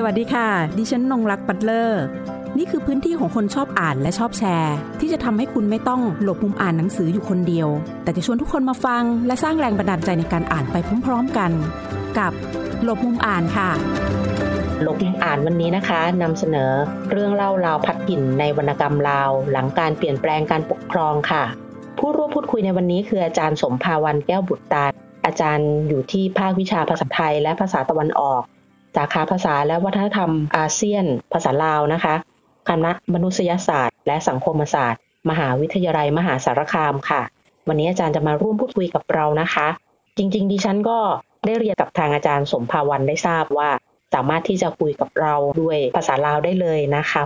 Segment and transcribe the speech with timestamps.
[0.00, 0.48] สวัสดีค่ะ
[0.78, 2.02] ดิฉันนงรักปัตเลอร์
[2.58, 7.68] นี่คือพื้นที่ของคนชอบอ่านและชอบแชร์ ที่จะทำให้คุณไม่ต้องหลบมุมอ่านหนังสืออยู่คนเดียว
[8.02, 11.50] แต่จะชวนทุกคนมาฟัง และสร้างแรงบันดาลใจในการอ่านไปพร้อมๆกัน
[12.18, 12.32] กับ
[12.84, 13.70] หลบมุมอ่านค่ะ
[14.82, 16.70] หลบมุมอ่านวันนี้นะคะนำเสนอ
[17.10, 21.44] เรื่องเล่าราวพัดถิ่นในวรรณกรรมลาว หลังการเปลี่ยนแปลงการปกครองค่ะ
[21.98, 24.84] ผู้ร่วมพูดคุยในวันนี้คืออาจารย์สมภาวันแก้วบุตรตา
[25.26, 28.42] อาจารย์อยู่ที่ภาควิชาภาษาไทยและภาษาตะวันออก
[28.98, 32.14] สาขาภาษาและวัฒนธรรมอาเซียน ภาษาลาวนะคะ
[32.68, 37.22] คณะมนุษยศาสตร์ และสังคมศาสตร์ มหาวิทยาลัยมหาสารคามค่ะ
[37.68, 39.68] วันนี้อาจารย์จะมาร่วมพูดคุยกับเรานะคะ
[40.16, 40.98] จริง ๆ ดิฉันก็
[41.46, 43.70] ได้เรียนกับทางอาจารย์สมภาวันได้ทราบว่า
[44.14, 47.22] สามารถที่จะคุยกับเราด้วยภาษาลาวได้เลยนะคะ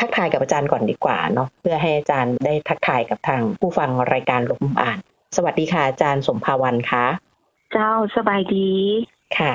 [0.00, 4.98] ทักทายกับอาจารย์ก่อนดีกว่าเนาะเพื่อให้อาจารย์ได้ทักทายกับทางผู้ฟังรายการลมอ่าน
[5.36, 7.06] สวัสดีค่ะอาจารย์สมภาวันคะ
[7.72, 8.70] เจ้าสบายดี
[9.38, 9.54] ค่ะ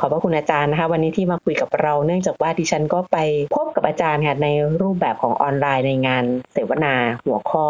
[0.00, 3.16] ขอบพระคุณอาจารย์นะคะ วันนี้ที่มาคุยกับเราเนื่องจากว่าดิฉันก็ไป
[3.54, 4.48] พบกับอาจารย์ค่ะใน
[4.80, 6.94] รูปแบบของออนไลน์ในงานเสวนา
[7.26, 7.66] หัวข้อ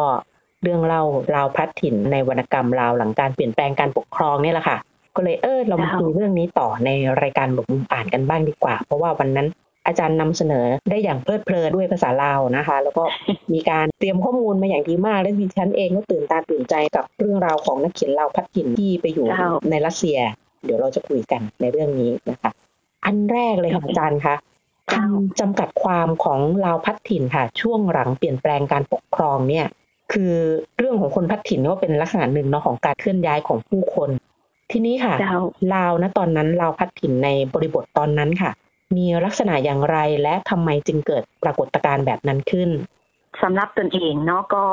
[0.62, 1.02] เรื่องเล่า
[1.34, 4.76] ลาวพัดถิ่นในวรรณกรรมลาวหลังการเปลี่ยนแปลงการปกครองเนี่ยแหละค่ะ
[5.16, 6.90] ก็เลยเออเรามาคุยเรื่องนี้ต่อใน
[7.22, 9.48] รายการหลบมุมอ่านกันบ้างดีกว่า เพราะว่าวันนั้น
[9.86, 13.04] อาจารย์นำเสนอได้อย่างเพลิดเพลินด้วยภาษาลาวนะคะ แล้วก็
[13.52, 19.26] มีการเตรียมข้อมูลมาอย่างดีมาก และดิฉันเองก็ตื่นตาตื่นใจกับเรื่องราวของนักเขียนลาวพัดถิ่นที่ไปอยู่
[19.70, 20.18] ในรัสเซีย
[20.64, 22.50] เดี๋ยวเราจะคุยกันในเรื่องนี้นะคะ
[23.04, 24.36] อันแรกเลยค่ะอาจารย์คะ
[25.40, 29.66] จำกัดความของลาวพัดถิ่นค่ะ ช่วงหลังเปลี่ยนแปลงการปกครองเนี่ย
[30.12, 30.32] คือ
[30.78, 34.10] เรื่องของคนพัดถิ่นก็เป็นลักษณะหนึ่งเนาะของการเคลื่อนย้ายของผู้คน
[34.70, 35.14] ทีนี้ค่ะ
[35.74, 38.50] ลาวนะตอนนั้นลาวพัดถิ่นในบริบทตอนนั้นค่ะ
[38.96, 42.70] มีลักษณะอย่างไรและทำไมจึงเกิดปรากฏการณ์แบบนั้นขึ้น
[43.42, 44.64] สำหรับตนเองเนาะก็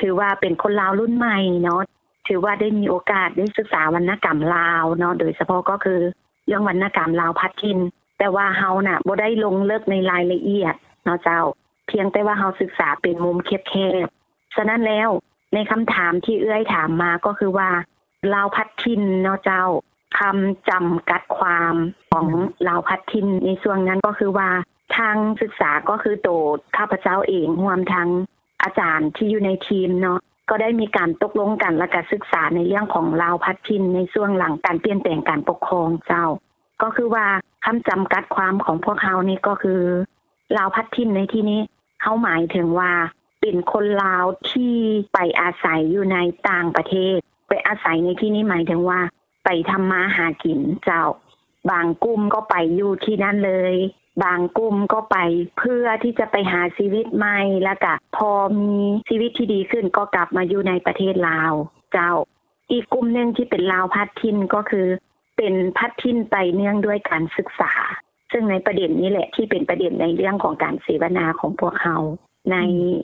[0.00, 1.80] ถือว่าเป็นคนลาวรุ่นใหม่เนาะ
[2.28, 6.00] ถือว่าได้มีโอกาสได้ศึกษาวรรณกรรมลาวเนาะโดยเฉพาะก็คือ
[6.46, 7.78] เรื่องวรรณกรรมลาวพัดถิ่น
[8.18, 11.40] แต่ว่าเฮาน่ะบ่ได้ลงเลิกในรายละเอียดเนาะเจ้า
[11.88, 15.08] เพียงแต่ว่าเฮาศึกษาเป็นมุมแคบๆฉะนั้นแล้ว
[15.54, 17.68] ในคำถามที่เอื้อยถามมาก็คือว่า
[18.34, 19.64] ลาวพัดถิ่นเนาะเจ้า
[20.18, 21.74] คำจำกัดความ
[22.12, 22.26] ของ
[22.68, 24.48] ลาวพัดถิ่นในส่วนนั้นก็คือว่า
[24.96, 26.28] ทางศึกษาก็คือโต
[26.76, 28.08] ข้าพเจ้าเองรวมทั้ง
[28.62, 30.18] อาจารย์ที่อยู่ในทีมเนาะ
[30.48, 36.26] ก็ได้มีการตกลงกันและการศึกษาในเรื่องของลาวพัดถิ่นในช่วงหลังการเปลี่ยนแปลงการปกครองเจ้า
[36.82, 37.26] ก็คือว่า
[37.64, 39.80] คำจำกัดความของพวกเขานี่ก็คือ
[40.56, 41.60] ลาวพัดถิ่นในที่นี้
[42.02, 42.92] เขาหมายถึงว่า
[43.40, 44.74] เป็นคนลาวที่
[45.12, 46.18] ไปอาศัยอยู่ใน
[46.48, 47.16] ต่างประเทศ
[47.48, 49.00] ไปอาศัยในที่นี้หมายถึงว่า
[49.44, 51.04] ไปทำมาหากินเจ้า
[51.70, 53.74] บางกลุ่มก็ไปอยู่ที่นั่นเลย
[54.22, 55.16] บางกลุ่มก็ไป
[55.58, 58.30] เพื่อที่จะไปหาชีวิตใหม่แล้วก็พอ
[58.60, 58.76] มี
[59.08, 61.52] ชีวิตที่ดีขึ้นก็กลับมาอยู่ในประเทศลาว
[61.92, 62.12] เจ้า
[62.72, 64.86] อีกกลุ่มหนึ่งที่เป็นลาวพัดทินก็คือ
[65.36, 67.72] เป็นพัดทินไปเนื่องด้วยการศึกษา
[68.32, 71.96] ซึ่งในประเด็นนี้แหละที่เป็นประเด็นในเรื่องของการเสวนาของพวกเขา
[72.52, 72.56] ใน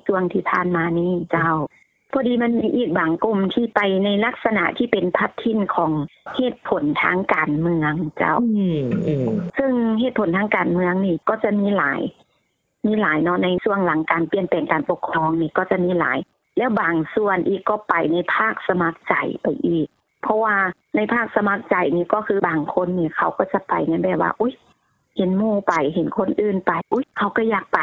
[0.07, 1.51] ช่วงที่ผ่านมานี้เจ้า
[2.13, 5.93] พอดีมันมีอีกบางกลุ่มที่ไปในลักษณะที่เป็นพัดทินของ
[6.37, 8.37] เหตุผลทางการเมืองเจ้า
[9.59, 12.01] ซึ่งเหตุผลทางการเมืองนี่ก็จะมีหลาย
[12.87, 16.19] มีหลายเนาะในช่วงหลังการเปลี่ยนแปลงการปกครองนี่ก็จะมีหลาย
[16.59, 19.87] แล้วบางส่วนอีกก็ไปในภาคสมัครใจไปอีก
[20.23, 20.55] เพราะว่า
[20.97, 24.55] ในภาคสมัครใจนี่ก็คือบางคนนี่เขาก็จะไปในแบบว่า อุ้ย
[25.17, 27.81] เห็นมู่ไปเห็นคนอื่นไป อุ้ยเขาก็อยากไป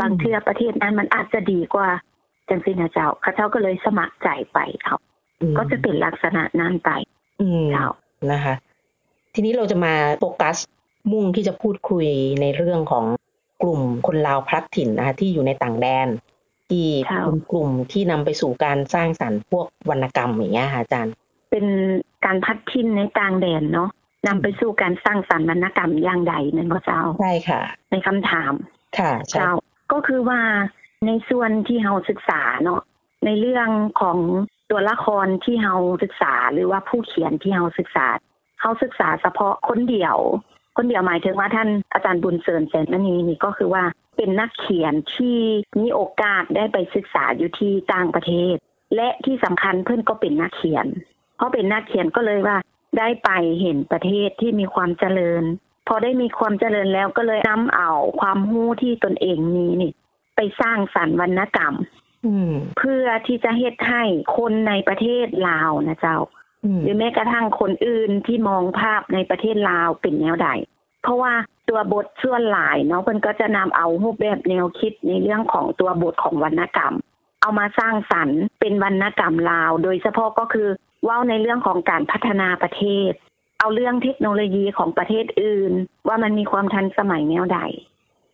[0.00, 1.88] บางเทือประเทศนั้นมันอาจจะดีกว่า
[2.48, 4.96] จังสินะเจ้าเขาเจ้าก็เลยสมัครใจไปเขา
[5.58, 6.90] ก็จะเป็นลักษณะนั้นไป
[7.72, 7.88] เจ้า
[8.32, 8.54] นะคะ
[9.34, 10.56] ทีนี้เราจะมาโฟกัส
[11.12, 12.06] มุ่งที่จะพูดคุย
[12.40, 13.04] ในเรื่องของ
[13.62, 16.08] กลุ่มคนลาวพลัดถิ่นนะคะที่อยู่ในต่างแดน
[16.70, 16.86] ที่
[17.24, 21.14] เป็นกลุ่มที่นำไปสู่การสร้างสรรค์พวกวรรณกรรมอย่างเงี้ยค่ะอาจารย์
[21.50, 21.66] เป็น
[22.24, 23.90] การพัดทินในต่างแดนเนาะ
[24.26, 27.60] นำไปสู่การสร้างสรรค์วรรณกรรมอย่างใดนั่นก็เจ้าใช่ค่ะ
[27.90, 28.52] ในคำถาม
[28.98, 29.52] ค่ะเจ้า
[29.92, 30.40] ก็คือว่า
[31.06, 32.80] ในส่วนที่เราศึกษาเนาะ
[33.24, 33.68] ในเรื่อง
[34.00, 34.18] ของ
[34.70, 38.06] ตัวละครที่เราศึกษาหรือว่าผู้เขียนที่เราศึกษา
[38.60, 40.16] เขาศึกษาเฉพาะคนเดียว
[40.76, 43.84] คนเดียวหมายถึงว่าท่านอาจารย์บุญเสริญแสนมณีนี่ก็คือว่า
[44.16, 45.38] เป็นนักเขียนที่
[45.78, 48.56] มีโอกาสได้ไปศึกษาอยู่ที่ต่างประเทศ
[48.96, 50.86] และที่สำคัญเพื่อนก็เป็นนักเขียน
[51.36, 52.56] เพราะเป็นนักเขียนก็เลยว่า
[52.98, 53.30] ได้ไป
[53.60, 55.42] เห็นประเทศที่มีความเจริญ
[55.88, 59.92] พอได้มีความเจริญแล้วก็เลยนำเอาความรู้ที่ตนเองมีนี่
[60.38, 61.74] ไปสร้างสรรค์วรรณกรรม
[62.78, 64.02] เพื่อที่จะเฮ็ดให้
[64.36, 66.18] คนในประเทศลาวนะเจ้า
[66.82, 70.48] หรือแม้กระทั่งคนอื่นที่มองภาพในประเทศลาวเป็นแนวใด
[71.02, 71.32] เพราะว่า
[71.68, 76.94] ตัวบทส่วนหลายเนาะเพิ่นก็จะนำเอารูปแบบแนวคิดในเรื่องของตัวบทของวรรณกรรม
[77.40, 80.68] เอามาสร้างสรรค์เป็นวรรณกรรมลาว โดยเฉพาะก็คือ
[81.06, 83.12] ว่าในเรื่องของการพัฒนาประเทศ
[83.60, 85.72] เอาเรื่องเทคโนโลยีของประเทศอื่น
[86.06, 87.58] ว่ามันมีความทันสมัยแนวใด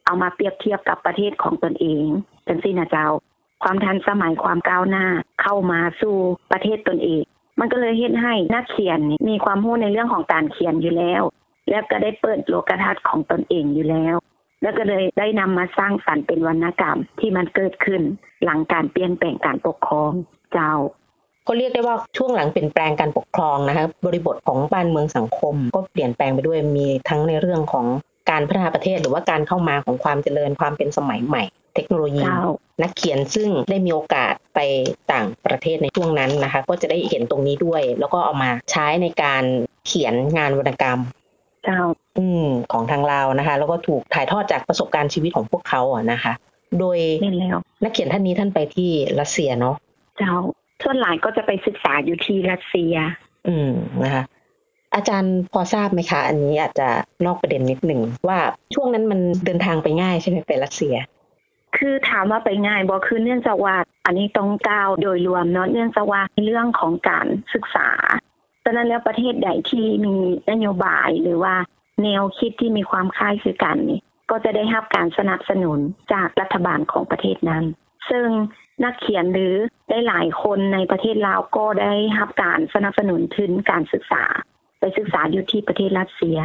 [0.05, 2.05] เอามาเปรียบเทียบกับประเทศของตนเอง
[2.47, 3.09] จังซี่นะเจ้า
[3.63, 5.07] ความทันสมัยความก้าวหน้า
[5.43, 6.17] เข้ามาสู่
[6.53, 7.23] ประเทศตนเอง
[7.61, 11.23] มันก็เลยเฮ็ดให้นักเขียนมีความรู้ในเรื่องของการเขียนอยู่แล้ว
[11.71, 14.17] แล้วก็ได้เปิดโลกทัศน์ของตนเองอยู่แล้ว
[14.63, 18.03] แล้วก็เลยได้นำมาสร้างสรรค์เป็นวรรณกรรมที่มันเกิดขึ้น
[18.45, 20.13] หลังการเปลี่ยนแปลงการปกครอง
[20.53, 20.73] เจ้า
[21.47, 27.87] ก็เรียกได้ว่าช่วงหลังเปลี่ยนแปลงการปกครองนะคะบริบทของบ้านเมืองสังคม ก็เปลี่ยนแปลงไปด้วยมีทั้งในเรื่องของ
[28.31, 31.45] การพัฒนาประเทศหรือว่าการเข้ามาของความเจริญความเป็นสมัยใหม่
[31.75, 32.45] เทคโนโลยีเจ้า
[32.83, 34.61] นักเขียนซึ่งได้มีโอกาสไป
[35.13, 39.45] ต่างประเทศในช่วงนั้นนะคะ ก็จะได้เห็นตรงนี้ด้วย แล้วก็เอามาใช้ในการ
[39.87, 41.01] เขียนงานวรรณกรรม
[41.65, 41.81] เจ้า
[42.19, 46.33] อืมของทางเรานะคะ แล้วก็ถูกถ่ายทอดจากประสบการณ์ชีวิตของพวกเขาอะนะคะ
[46.79, 48.91] โดยนี่แล้วนักเขียนท่านนี้ท่านไปที่
[49.21, 49.75] รัสเซียเนาะ
[50.19, 50.35] เจ้า
[50.83, 52.95] ส่วนหลายก็จะไปศึกษาอยู่ที่รัสเซีย
[53.49, 53.71] อืม
[54.03, 54.25] นะคะ
[54.95, 56.89] อาจารย์พอทราบไหมคะ อันนี้อาจจะ
[57.27, 58.39] นอกประเด็นนิดหนึ่งว่า
[58.75, 60.97] ช่วงนั้นมันเดินทางไปง่ายใช่ไหมไปรัสเซีย
[61.77, 63.77] คือถามว่าไปง่ายบ่คือเนื่องจากว่า
[64.07, 67.89] อันนี้ต้องกล่าวโดยรวมเนาะเนื่องจากว่าเรื่องของการศึกษา
[68.65, 70.15] ฉะนั้นแล้วประเทศใดที่มี
[70.51, 71.55] นโยบายหรือว่า
[72.03, 74.01] แนวคิดที่มีความคล้ายคือกันนี่
[74.31, 75.79] ก็จะได้รับการสนับสนุน
[76.13, 77.65] จากรัฐบาลของประเทศนั้น
[78.11, 78.27] ซึ่ง
[78.85, 79.55] นักเขียนหรือ
[79.89, 84.25] ได้หลายคนในประเทศลาวก็ได้รับการสนับสนุนทุนการศึกษา
[84.85, 86.39] ไปศึกษาอยู่ที่ประเทศรัสเซีย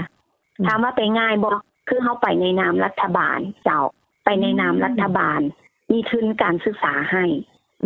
[0.58, 1.50] อืมถามว่าไปง่ายบ่
[1.88, 3.82] คือเข้าไปในนามรัฐบาลเจ้า
[4.26, 5.40] ไปในนามรัฐบาล
[5.92, 7.24] มีทุนการศึกษาให้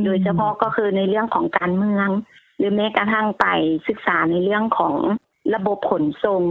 [0.04, 2.10] โดยเฉพาะก็คือในเรื่องของการเมือง
[2.58, 3.46] หรือแม้กระทั่งไป
[3.88, 4.96] ศึกษาในเรื่องของ
[5.56, 6.44] ระบบขนส่ง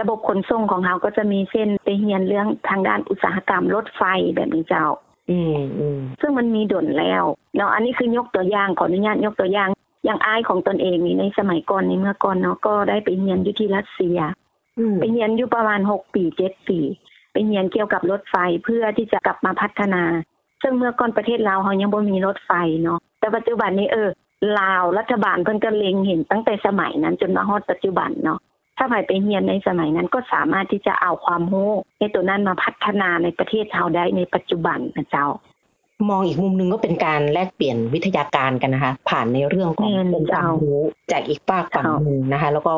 [0.00, 4.02] ระบบขนส่งของเขาก็จะมีเส้นไปเรียนเรื่องทางด้านอุตสาหกรรมรถไฟ
[4.34, 4.86] แบบนี้เจ้า
[5.30, 7.24] อืมอืมซึ่งมันมีดนแล้ว
[7.56, 9.70] เนาะอันนี้คือยกตัวอย่างขออนุญาตยกตัวอย่าง
[10.04, 14.18] อย่างอายของตนเองนี่ในสมัยก่อนในเมื่อก่อนเนาะก็ได้ไปเรียนอยู่ที่รัสเซีย
[14.78, 16.78] อืมไปเรียนอยู่ประมาณหกปีเจ็ดปี
[17.32, 20.02] ไปเรียนเกี่ยวกับรถไฟเพื่อที่จะกลับมาพัฒนา
[20.62, 22.52] ซึ่งเมื่อก่อนประเทศลาวเขายังบ่มีรถไฟ
[22.82, 24.08] เนาะแต่ปัจจุบันนี้เออ
[24.58, 28.38] ลาวรัฐบาลเพิ่นก็เล็งเห็นตั้งแต่สมัยนั้นจนมาฮอดปัจจุบันเนาะ
[28.78, 35.26] ถ้าใครไปเรียนในสมัยนั้นก็สามารถที่จะเอาความรู้ในตัวนั้นมาพัฒนาในประเทศเราได้ในปัจจุบันนะเจ้า
[36.08, 40.80] มองอีกมุมหนึ่งก็เป็นการแลกเปลี่ยนวิทยาการกันนะคะ ผ่านในเรื่องของแม่นองค์ความเจ้ารู้
[41.12, 42.72] จากอีกฝากฝั่งเจ้าหนึ่งนะคะ แล้วก็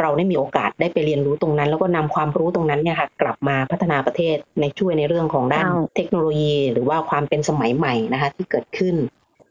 [0.00, 8.94] เราได้มีโอกาสได้ไปเรียนรู้ตรงนั้น แล้วก็นำความรู้ตรงนั้นเนี่ยค่ะ กลับมาพัฒนาประเทศในช่วยในเรื่องของด้านเจ้าเทคโนโลยี หรือว่าความเป็นสมัยใหม่นะคะ ที่เกิดขึ้น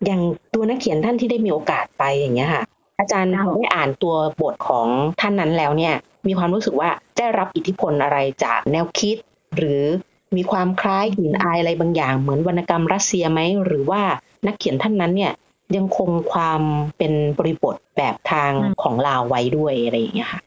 [0.05, 0.21] อย่าง
[0.53, 2.63] ตัวนักเขียนท่านที่ได้มีโอกาสไปอย่างเงี้ยค่ะ
[2.99, 4.87] อาจารย์เจ้าพอได้อ่านตัวบทของ
[5.21, 5.93] ท่านนั้นแล้วเนี่ย
[6.27, 9.17] มีความรู้สึกว่าได้รับอิทธิพลอะไรจากแนวคิด
[9.57, 9.83] หรือ
[10.37, 14.01] มีความคล้ายกลิ่นอายอะไรบางอย่าง เหมือนวรรณกรรมรัสเซียไหมหรือว่า
[14.45, 15.33] นักเขียนท่านนั้นเนี่ย
[15.75, 16.61] ยังคงความ
[16.97, 20.41] เป็นบริบทแบบทางอืมของลาวไว้ด้วยอะไรอย่างเงี้ยค่ะ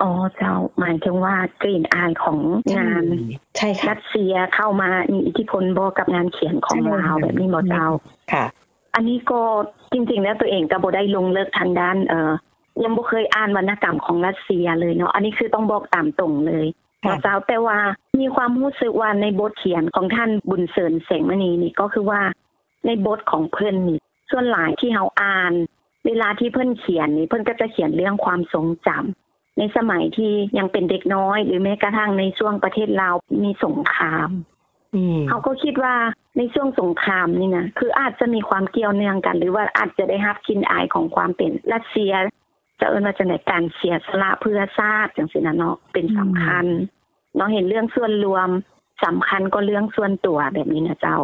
[0.00, 2.38] อ๋อเจ้าหมายถึงว่ากลิ่นอายของ
[2.78, 3.04] งาน
[3.56, 7.86] ใช่ค่ะรัสเซียเข้ามามีอิทธิพลบ่กับงานเขียนของใช่ลาวแบบนี้บ่เจ้า
[8.32, 8.44] ค่ะ
[8.94, 9.40] อันนี้ก็
[9.92, 12.32] จริง ๆ แล้วตัวเองก็บ่ได้ลงเลิกทางด้านเอ่อ
[12.82, 16.66] ยังบ่เคยอ่านวรรณกรรมของรัสเซียเลยเนาะอันนี้คือต้องบอกตามตรงเลย
[17.04, 17.78] ค่ะว่าเจ้าแต่ว่า
[18.20, 22.20] มีความรู้สึกว่าในบทเขียนของท่านบุญเสริญแสงมณีนี่ก็คือว่า
[22.86, 23.98] ในบทของเพิ่นนี่
[24.30, 25.52] ส่วนหลายที่เฮาอ่าน
[26.06, 34.30] เวลาที่เพิ่นเขียนนี่เพิ่นก็จะเขียนเรื่องความทรงจำในสมัยที่ยังเป็นเด็กน้อย หรือแม้กระทั่งในช่วงประเทศลาวมีสงคราม
[34.94, 35.94] อืมเขาก็คิดว่า
[36.36, 42.12] ในช่วงสงครามนี่นะคืออาจจะมีความเกี่ยวเนื่องกัน หรือว่าอาจจะได้รับกินอายของความเป็นรัสเซีย
[42.82, 46.66] จะเอิ้นว่าจะในการเสียสละเพื่อชาติจังซี่นะเนาะเป็นสำคัญ
[47.36, 48.48] เนาะเห็นเรื่องส่วนรวม
[49.04, 51.18] สำคัญก็เรื่องส่วนตัวแบบนี้นะเจ้า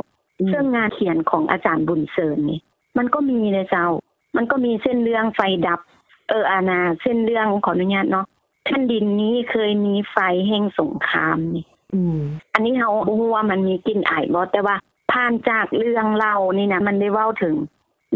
[0.53, 2.61] ซึ่งงานเขียนของอาจารย์บุญเสริญนี่
[2.99, 3.89] มันก็มีเลยเจ้า
[4.37, 5.81] มันก็มีเส้นเรื่องไฟดับ
[6.29, 8.27] เอออานาเส้นเรื่องขออนุญาตเนาะ
[8.65, 10.17] แผ่นดินนี้เคยมีไฟ
[10.49, 12.19] แห่งสงครามนี่อืม
[12.53, 14.77] อันนี้เขาบ่ฮู้ว่ามันมีกลิ่นอายบ่แต่ว่า
[15.13, 17.55] ผ่านจากเรื่องเล่านี่นะมันได้เว้าถึง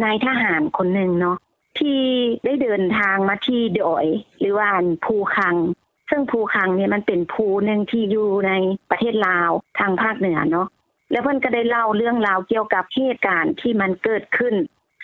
[0.03, 1.37] นายทหารคนหนึ่งเนาะ
[1.79, 2.01] ที่
[2.45, 4.07] ได้เดินทางมาที่ดอย
[4.39, 4.69] หรือว่า
[5.05, 5.57] ภูคัง
[6.11, 8.53] ซึ่งภูคังเนี่ยมันเป็นภูหนึ่งที่อยู่ใน
[8.91, 10.69] ประเทศลาวทางภาคเหนือเนาะ
[11.11, 14.55] แล้วเพิ่อนก็ได้เล่าเรื่องราวเกี่ยวกับเหตุการณ์ที่มันเกิดขึ้น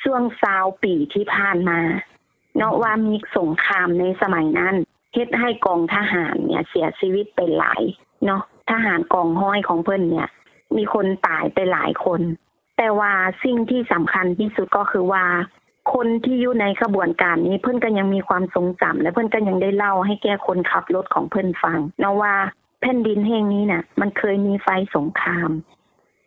[0.02, 1.80] ช่วงซาวปีที่ผ่านมา
[2.56, 4.74] เนาะว่ามีสงครามในสมัยนั้น
[5.12, 7.82] เฮ็ดให้กองทหารเนี่ยเสียชีวิตไปหลาย
[8.24, 10.28] เนาะทหารกองห้อยของเพิ่นเนี่ย
[10.76, 12.20] มีคนตายไปหลายคน
[12.76, 13.12] แต่ว่า
[13.44, 15.24] สิ่งที่สำคัญที่สุดก็คือว่า
[15.92, 22.34] คนที่อยู่ในขบวนการนี้เพิ่อนก็ยังมีความทรงจำและเพิ่อนก็ยังได้เล่าให้แก่คนขับรถของเพิ่อนฟังเนาะว่า
[22.80, 25.50] แผ่นดินแห่งนี้น่ะ มันเคยมีไฟสงคราม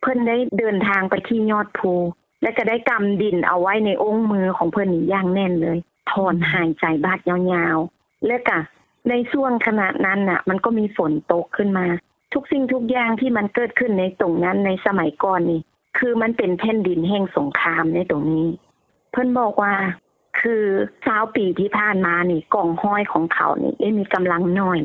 [0.01, 1.93] เพิ่อนได้เดินทางไปที่ยอดภู
[2.41, 5.77] และก็ได้กำดินเอาไว้ในองค์มือของเพิ่นนี่อย่างแน่นเลย
[6.11, 8.57] ถอนหายใจบาดยาวๆแล้วก็
[9.09, 11.85] ในช่วงขณะนั้นน่ะ มันก็มีฝนตกขึ้นมา
[12.33, 15.61] ทุกสิ่งทุกอย่างที่มันเกิดขึ้นในตรงนั้นในสมัยก่อนนี่
[15.97, 18.47] คือมันเป็นแผ่นดินแห่งสงครามในตรงนี้
[19.11, 19.73] เพิ่อนบอกว่า
[20.39, 20.63] คือ
[21.05, 24.79] สาวปีที่ผ่านมานี่กล่องห้อยของเขานี่ได้มีกำลังน้อย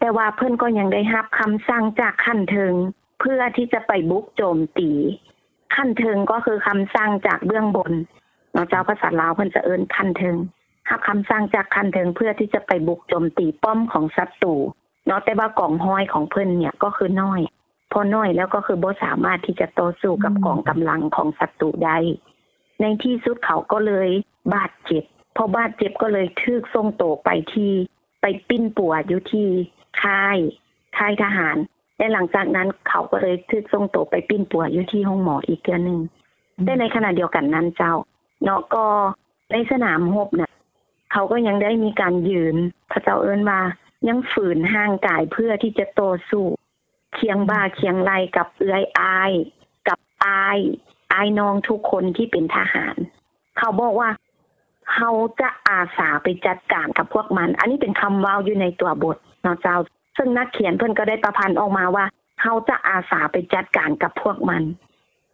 [0.00, 2.74] แต่ว่าเพิ่อนก็ยังได้รับคำสั่งจากขั้นเทิง
[3.20, 4.90] เพื่อที่จะไปบุกโจมตี
[5.74, 7.92] ขั้นเทิงก็คือคำสั่งจากเบื้องบน
[8.52, 10.36] เนาะเจ้าภาษาลาวเพิ่อนจะเอิ้นขั้นเทิง
[10.90, 14.54] รับคำสั่งจากขั้นเทิงเพื่อที่จะไปบุกโจมตีป้อมของศัตรู
[15.06, 17.40] เนาะแต่ว่ากล่องห้อยของเพิ่อนเนี่ยก็คือน้อย
[17.92, 21.96] พอน้อยแล้วก็คือบ่สามารถที่จะต่อสู้กับกองกำลังของศัตรูได้
[22.80, 24.08] ในที่สุดเขาก็เลย
[24.54, 25.04] บาดเจ็บ
[25.36, 27.72] พอบาดเจ็บก็เลยทึกส่งโตไปที่
[28.20, 29.48] ไปปิ้นปัวอยู่ที่
[30.02, 30.38] ค่าย
[30.96, 31.56] ค่ายทหาร
[31.98, 36.00] และหลังจากนั้นเขาก็เลยทึกส่งโตไปปิ้นปัวอยู่ที่ห้องหมออีกเดือนหนึ่ง
[36.64, 37.94] แต่ในขณะเดียวกันนั้นเจ้า
[38.44, 38.84] เนาะก็
[39.52, 40.52] ในสนามรบเนี่ย
[41.12, 42.56] เขาก็ยังได้มีการยืน
[42.90, 43.60] พระเจ้าเอิ้นว่า
[44.08, 46.46] ยังฝืนห่างกายเพื่อที่จะโตสู้
[47.14, 49.32] เคียงบ่าเคียงไหลกับเอื้อยอาย
[49.88, 50.58] กับอาย
[51.12, 52.96] อายน้องทุกคนที่เป็นทหาร
[53.58, 54.10] เขาบอกว่า
[54.92, 59.76] เขาจะอาสาไปจัดการกับพวกมัน อันนี้เป็นคำว้าอยู่ในตัวบทเนาะเจ้า
[60.16, 62.04] ซึ่งนักเขียนเพิ่นก็ได้ประพันธ์ออกมาว่า
[62.40, 64.62] เขาจะอาสาไปจัดการกับพวกมัน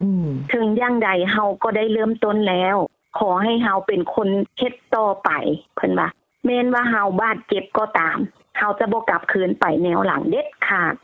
[0.03, 2.77] อืมถึงอย่างใดเฮาก็ได้เริ่มต้นแล้ว
[3.19, 5.31] ขอให้เฮาเป็นคนเฮ็ดต่อไป
[5.75, 6.09] เพิ่นว่า
[6.45, 8.19] แม้นว่าเฮาบาดเจ็บก็ตาม
[8.59, 10.95] เฮาจะบ่กลับคืนไปแนวหลังเด็ดขาด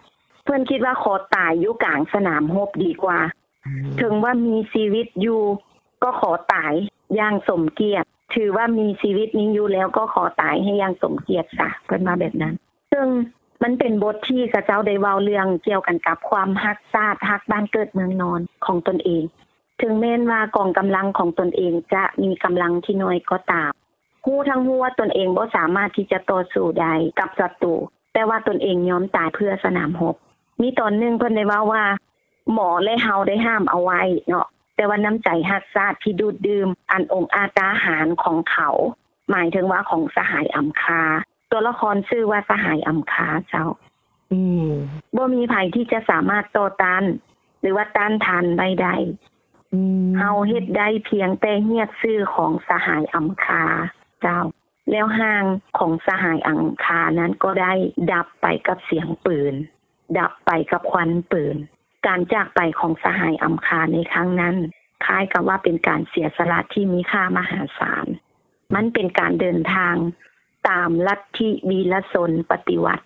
[0.44, 3.18] เพิ่นคิดว่าขอตายอยู่กลางสนามรบดีกว่า
[4.00, 5.40] ถึงว่ามีชีวิตอยู่
[6.02, 6.72] ก็ขอตาย
[7.16, 12.54] อย่างสมเกียรติ ถือว่ามีชีวิตนี้อยู่แล้วก็ขอตายให้อย่างสมเกียรติซะเพิ่นมาแบบนั้น
[12.92, 13.06] ซึ่ง
[13.62, 19.22] มันเป็นบทที่กระเจ้าได้เว้าเรื่องเกี่ยวกันกับความฮักชาติฮักบ้านเกิดเมืองนอนของตนเอง
[19.82, 23.70] ถึงแม้นว่ากองกำลังของตนเองจะมีกำลังที่น้อยก็ตาม
[24.24, 27.74] ฮู้ทั้งฮู้ว่าตนเองบ่สามารถที่จะต่อสู้ได้กับศัตรู
[28.12, 30.14] แต่ว่าตนเองยอมตายเพื่อสนามรบ
[30.60, 31.84] มีตอนหนึงเพิ่นได้เว้าว่า
[32.52, 38.70] หมอและเฮาได้ห้ามเอาไว้เนาะแต่ว่าน้ำใจฮักชาติที่ดูดดื่ม อันองค์อาจาหารของเขา
[39.30, 41.02] หมายถึงว่าของสหายอำคา
[41.50, 43.66] ตัวละครชื่อว่าสหายอำคาเจ้า
[44.32, 44.70] อืม
[45.16, 47.04] บ่มีภัยที่จะสามารถต่อต้าน
[47.60, 48.88] หรือว่าต้านทานใดใด
[49.72, 53.64] อืมเฮาเฮ็ดได้เพียงแต่เฮียดชื่อของสหายอำคา
[54.22, 54.40] เจ้า
[54.90, 55.44] แล้วห้าง
[55.78, 57.72] ของสหายอังคานั้นก็ได้
[58.12, 59.54] ดับไปกับเสียงปืน
[60.18, 61.56] ดับไปกับควันปืน
[62.06, 64.56] การจากไปของสหายอัมคาในครั้งนั้น
[65.04, 68.06] คล้ายกับว่าเป็นการเสียสละที่มีค่ามหาศาล
[68.74, 69.94] มันเป็นการเดินทาง
[70.68, 73.04] ตามลัทธิวีรสนปฏิวัติ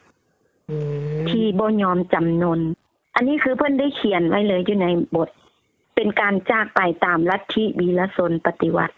[0.70, 0.76] อื
[1.22, 2.60] มที่บ่ยอมจำนน
[3.14, 5.30] อันนี้คือเพิ่นได้เขียนไว้เลยอยู่ในบท
[5.94, 8.94] เป็นการจากไปตามลัทธิวีรสนปฏิวัติ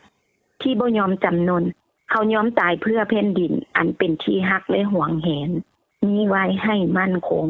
[0.63, 1.65] ที่บ่ยอมจำนน
[2.11, 5.51] เขายอมตายเพื่อแผ่นดิน อันเป็นที่ฮักและหวงแหน
[6.07, 7.47] มีไว้ให้มั่นคง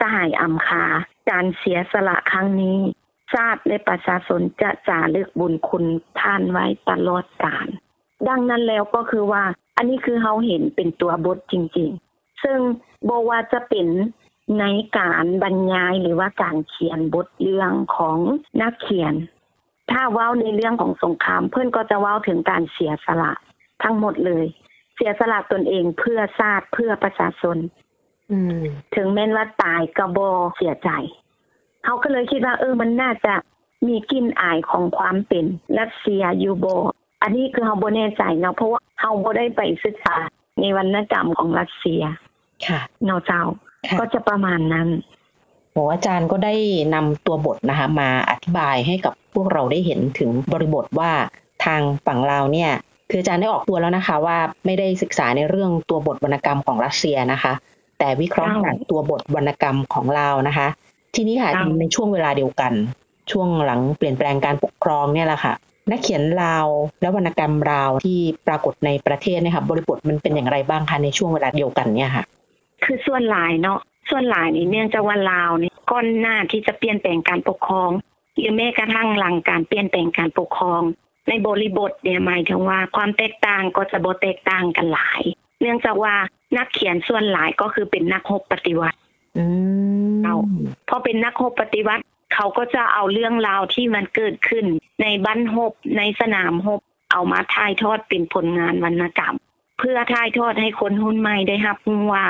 [0.00, 0.84] สหายอำคา
[1.30, 2.78] การเสียสละครั้งนี้
[3.32, 5.84] ชาติและประชาชนจะจารึกบุญคุณ
[6.20, 7.68] ท่านไว้ตลอดกาล
[8.28, 9.44] ดังนั้นแล้วก็คือว่า
[9.76, 12.58] อันนี้คือเขาเห็นเป็นตัวบทจริง ๆ ซึ่ง
[13.08, 13.86] บว่าจะเป็น
[14.60, 14.64] ใน
[14.98, 18.18] การบรรยายหรือว่าการเขียนบทเรื่องของ
[18.62, 19.14] นักเขียน
[19.90, 23.32] ถ้าเว้าในเรื่องของสงคราม เพื่อนก็จะเว้าถึงการเสียสละ
[23.82, 24.44] ทั้งหมดเลย
[24.94, 27.56] เสียสละตนเองเพื่อชาติเพื่อประชาชน
[28.30, 28.60] อืม
[28.96, 30.90] ถึงแม้นว่าตายก็บ่เสียใจ
[31.84, 33.34] เขาก็เลยคิดว่า เออมันน่าจะ
[33.86, 35.44] มีกลิ่นอายของความเป็น
[35.78, 36.76] รัสเซียอยู่บ่
[37.22, 40.16] อันนี้คือเขาบ่แน่ใจเนาะเพราะว่าเขาบ่ได้ไปศึกษา
[40.60, 42.02] ในวรรณกรรมของรัสเซีย
[42.66, 43.42] ค่ะเนาะเจ้า
[43.88, 44.88] ค่ะก็จะประมาณนั้น
[45.72, 46.54] โหอาจารย์ก็ได้
[46.94, 51.12] นำตัวบทนะคะมาอธิบายให้กับพวกเราได้เห็นถึงบริบทว่า
[51.64, 52.70] ทางฝั่งลาวเนี่ย
[53.10, 57.52] คืออาจารย์ได้ออกตัวแล้วนะคะว่าไม่ได้ศึกษาในเรื่องตัวบทวรรณกรรมของรัสเซียนะคะ
[58.00, 60.68] แต่วิเคราะห์อ้าวจากตัวบทวรรณกรรมของลาวนะคะ
[61.14, 62.72] ทีนี้ค่ะอ้าวในช่วงเวลาเดียวกัน
[63.30, 65.54] ช่วงหลังเปลี่ยนแปลงการปกครองเนี่ยแหละค่ะ
[65.90, 66.66] นักเขียนลาว
[67.00, 72.24] และวรรณกรรมลาวที่ปรากฏในประเทศเนี่ยค่ะบริบทมันเป็นอย่างไรบ้างคะในช่วงเวลาเดียวกันเนี่ยค่ะ
[72.84, 73.78] คือส่วนหลายเนาะ
[74.10, 77.90] ส่วนหลายนี่เนื่องจากว่าลาวนี่ก่อนหน้าที่จะเปลี่ยนแปลงการปกครอง
[78.36, 80.82] หรือแม้กระทั่งหลังการเปลี่ยนแปลงการปกครอง
[81.28, 85.22] ในบริบทเนี่ยหมายถึงว่าความแตกต่างก็จะบ่แตกต่างกันหลาย
[85.60, 86.14] เนื่องจากว่า
[86.56, 88.98] นักเขียนส่วนหลายก็คือเป็นนักรบปฏิวัติ
[89.38, 89.44] อื
[90.12, 90.36] มเอา
[90.88, 92.02] พอเป็นนักรบปฏิวัติ
[92.34, 94.64] เขาก็จะเอาเรื่องราวที่มันเกิดขึ้น
[95.02, 96.80] ในบ้านรบในสนามรบ
[97.12, 99.36] เอามาถ่ายทอดเป็นผลงานวรรณกรรม
[99.78, 102.26] เพื่อถ่ายทอดให้คนรุ่นใหม่ได้รับรู้ว่า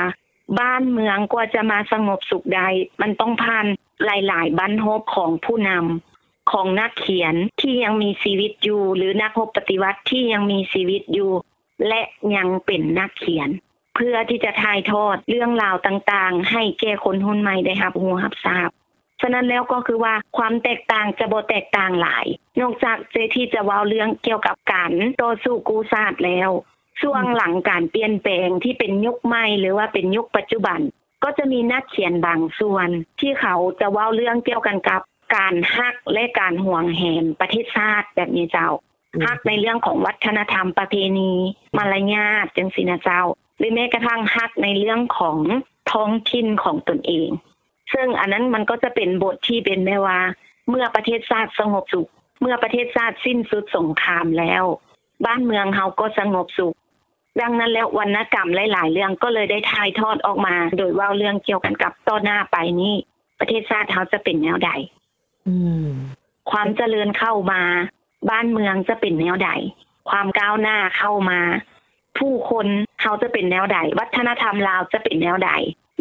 [0.59, 2.67] บ้านเมืองกว่าจะมาสงบสุขได้
[3.01, 3.65] มันต้องผ่าน
[4.05, 11.31] หลาย ๆบ้านรบของผู้นำของนักเขียนที่ยังมีชีวิตอยู่ หรือนักรบปฏิวัติที่ยังมีชีวิตอยู่
[11.87, 12.01] และ
[12.35, 13.49] ยังเป็นนักเขียน
[13.95, 18.69] เพื่อที่จะถ่ายทอดเรื่องราวต่างๆ ให้แก่คนรุ่นใหม่ได้รับรู้รับทราบ
[19.21, 22.25] ฉะนั้นแล้วก็คือว่าความแตกต่างจะบ่แตกต่างหลาย
[22.59, 26.49] นอกจากเจที่จะว้าเรื่องเกี่ยวกับการต่อสู้กูศาสตร์แล้ว
[27.01, 30.79] ช่วงหลังการเปลี่ยนแปลงที่เป็นยุคใหม่หรือว่าเป็นยุคปัจจุบัน
[31.23, 32.87] ก็จะมีนักเขียนบางส่วน
[33.19, 35.01] ที่เขาจะว้าเรื่องเกี่ยวกันกับ
[35.35, 38.69] การฮักและการห่วงแหนประเทศชาติแบบนี้เจ้า
[39.25, 41.31] ฮักในเรื่องของวัฒนธรรมประเพณี
[41.77, 43.21] มารยาทจังซี่นะเจ้า
[43.57, 45.37] หรือแม้กระทั่งฮักในเรื่องของ
[45.91, 47.29] ท้องถิ่นของตนเอง
[47.93, 50.19] ซึ่งอันนั้นมันก็จะเป็นบทที่เป็นแม่ว่า
[50.69, 52.09] เมื่อประเทศชาติสงบสุข
[52.41, 54.63] เมื่อประเทศชาติสิ้นสุดสงครามแล้ว
[55.25, 56.75] บ้านเมืองเฮาก็สงบสุข
[57.41, 62.93] ดังนั้นแล้ววรรณกรรมหลาย ๆ เรื่องก็เลยได้ถ่ายทอดออกมา โดยว่าเรื่องเกี่ยวกันกับต่อหน้าไปนี้
[63.39, 64.69] ประเทศชาติเฮาจะเป็นแนวใด
[65.47, 65.87] อืม
[66.51, 67.61] ความเจริญเข้ามา
[68.29, 69.49] บ้านเมืองจะเป็นแนวใด
[70.09, 71.39] ความก้าวหน้าเข้ามา
[72.17, 72.67] ผู้คน
[73.01, 75.51] เขาจะเป็นแนวใด วัฒนธรรมลาวจะเป็นแนวใด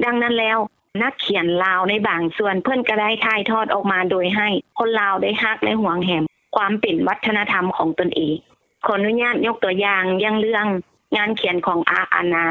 [0.05, 0.59] ดังนั้นแล้ว
[1.03, 4.49] นักเขียนลาวในบางส่วนเพื่อนก็ได้ถ่ายทอดออกมาโดยให้
[4.79, 6.25] คนลาวได้ฮักและหวงแหม
[6.57, 8.37] ความเป็นวัฒนธรรมของตนเอง
[8.87, 10.67] ขออนุญาตยกตัวอย่างย่งเรื่อง
[11.17, 12.47] งานเขียนของอาอานา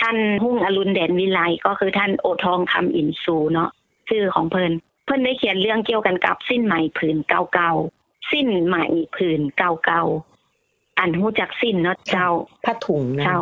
[0.00, 3.70] ท่านหุ่งอรุณแดนวิไลก็คือท่านโอทองคำอินซูเนาะ
[4.08, 4.72] ชื่อของเพิ่น
[5.04, 7.99] เพิ่นได้เขียนเรื่องเกี่ยวกันกับสิ้นไหมผืนเก่าๆ
[8.32, 8.76] สิ้นไหม
[9.16, 12.28] ผืนเก่าๆอันฮู้จักสิ้นเนาะเจ้า
[12.64, 13.38] ผ้าถุงนะเจ้า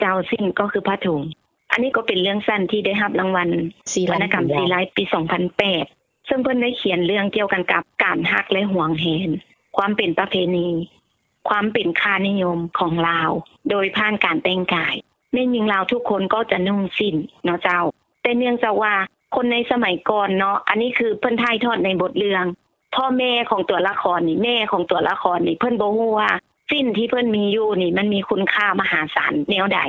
[0.00, 1.20] เจ้าสิ้นก็คือผ้าถุง
[1.70, 3.48] อันนี้ก็เป็นเรื่องสั้นที่ได้รับรางวัล
[3.92, 5.04] ซีวรรณกรรมซีไลท์ปี
[5.66, 9.30] 2008ซึ่งเพิ่นได้เขียนเรื่องเกี่ยวกันกับการฮักและห่วงแหน
[9.76, 10.68] ความเป็นประเพณี
[11.48, 13.30] ความเป็นค่านิยมของลาว
[13.70, 14.94] โดยผ่านการแต่งกาย
[15.32, 17.80] แม่หญิงลาวทุกคนก็จะนุ่งสิ้นเนาะเจ้า
[18.22, 18.94] แต่เนื่องจากว่า
[19.34, 22.44] คนในสมัยก่อนเนาะอันนี้คือเพิ่นถ่ายทอดในบทเรื่อง
[22.94, 26.30] พ่อแม่ของตัวละครนี่แม่ของตัวละครนี่เพิ่นบ่ฮู้ว่า
[26.70, 29.80] สิ้นที่เพิ่อนมีอยู่นี่มันมีคุณค่ามหาศาลแนวใด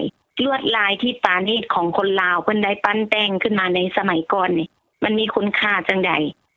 [0.43, 4.67] ลวดลายที่ปาณีตของคนลาวเพิ่อนได้ปั้นแต่งขึ้นมาในสมัยก่อนนี่
[5.03, 6.11] มันมีคุณค่าจังใด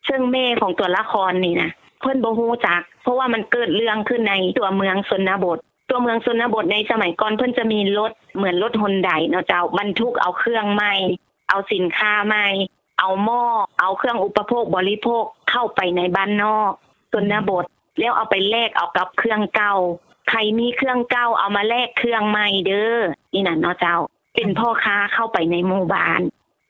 [0.07, 5.57] ซึ่งแม่ของตัวละครนี่นะเพิ่นบ่ฮู้จัก เพราะว่ามันเกิดเรื่องขึ้นในตัวเมืองชนบท
[5.89, 10.93] ตัวเมืองชนบทในสมัยก่อนเพิ่อนจะมีรถเหมือนรถฮอนไดเนาะเจ้าบรรทุกเอาเครื่องใหม่
[11.49, 12.47] เอาสินค้าใหม่
[12.99, 13.43] เอาหม้อ
[13.79, 16.71] เอาเครื่องอุปโภคบริโภคเข้าไปในบ้านนอก
[17.13, 17.65] ชนบท
[17.99, 19.75] แล้วเอาไปแลกเอากับเครื่องเก่า
[20.29, 22.97] ใครมีเครื่องเก่าเอามาแลกเครื่องใหม่เด้อ
[23.33, 23.97] นี่น่ะเนาะเจ้า
[24.35, 26.21] เป็นพ่อค้าเข้าไปในหมู่บ้าน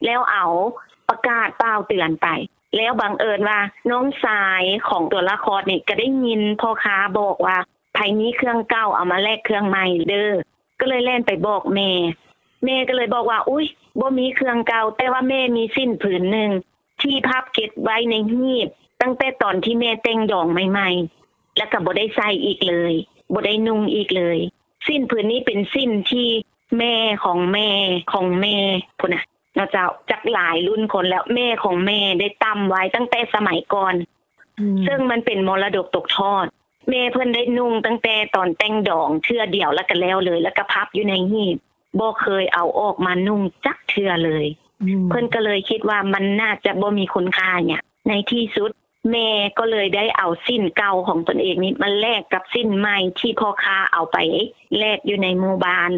[0.06, 0.46] แล้วเอา
[1.08, 2.28] ประกาศเป้าเตือนไป
[2.76, 3.60] แล้วบังเอิญว่า
[3.90, 7.58] น้องสายของตัวละครนี่ก็ได้ยินพ่อค้าบอกว่า
[7.94, 10.32] ไผนี้เครื่องเก่าเอามาแลกเครื่องใหม่เด้อ
[10.80, 11.90] ก็เลยแล่นไปบอกแม่
[12.66, 13.66] แม่ก็เลยบอกว่า อุ้ย
[14.00, 16.52] บ่มีเครื่องเก่าแต่ว่าแม่มีสิ้นผืนหนึ่ง
[17.02, 18.68] ที่พับเก็บไว้ในหีบ
[19.02, 20.90] ตั้งแต่ตอนที่แม่แต่งดองใหม่
[21.24, 22.94] ๆ แล้วก็บ่ได้ใส่อีกเลย
[23.34, 24.38] บ่ได้นุ่งอีกเลย
[24.88, 26.28] สิ้นผืนนี้เป็นสิ้นที่
[26.80, 27.70] แม่ของแม่
[28.12, 28.56] ของแม่
[29.00, 29.24] พุ่นน่ะ
[29.56, 33.96] เนาะเจ้าจากหลายรุ่นคนแล้วแม่ของแม่ได้ตำไว้ตั้งแต่สมัยก่อน
[34.60, 36.46] อืมซึ่งมันเป็นมรดกตกทอด
[36.90, 41.58] แม่เพิ่นได้นุ่งตั้งแต่ตอนแต่งดองเทื่อเดียวแล้วก็แล้วเลย แล้วก็พับอยู่ในหีบ
[42.00, 44.46] บ่เคยเอาออกมานุ่งจักเทื่อเลย
[44.84, 48.72] อืมเพิ่นก็เลยคิดว่ามันน่าจะบ่มีคุณค่าเนี่ย ในที่สุด
[49.12, 54.18] แม่ก็เลยได้เอาสิ้นเก่าของตนเองนี้มาแลกกับสิ้นใหม่ที่พ่อค้าเอาไป
[54.80, 55.92] แลกอยู่ในหมู่บ้าน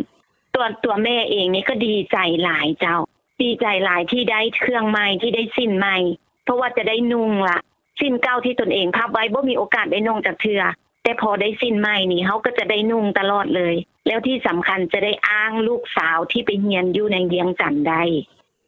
[0.54, 2.98] ตัวตัวแม่เองนี่ก็ดีใจหลายเจ้า
[3.42, 5.98] ดีใจหลายที่ได้เครื่องใหม่ที่ได้สิ้นใหม่
[6.44, 7.60] เพราะว่าจะได้นุ่งละ
[8.02, 10.62] สิ้นเก่าที่ตนเองพับไว้บ่มีโอกาสได้นุ่งจากเทือ
[11.10, 13.74] แต่พอได้สิ้นใหม่นี่เขาก็จะได้นุ่งตลอดเลย
[14.08, 18.04] แล้วที่สำคัญจะได้อ้างลูกสาวที่ไปเรียนอยู่ในเวียงจันทน์ได้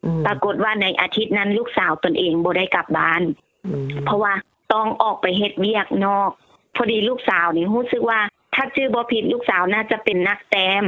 [0.05, 3.21] อืมปรากฏว่าในอาทิตย์นั้นลูกสาวตนเองบ่ได้กลับบ้าน
[3.65, 4.33] อืมเพราะว่า
[4.73, 6.31] ต้องออกไปเฮ็ดเวียกนอก
[6.75, 8.19] พอดีลูกสาวนี่รู้สึกว่า
[8.55, 10.83] ถ้าชื่อบ่ผิดลูกสาวน่าจะเป็นนักแต้ม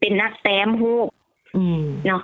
[0.00, 1.08] เป็นนักแต้มฮูป
[1.56, 2.22] อืมเนาะ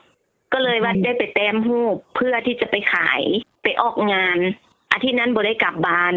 [0.53, 3.23] ก็เลยว่าอืมได้ไปแต้มฮูปเพื่อที่จะไปขาย
[3.63, 4.39] ไปออกงาน
[4.93, 6.15] อาทิตย์นั้นบ่ได้กลับบ้าน